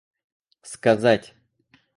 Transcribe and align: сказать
сказать 0.71 1.31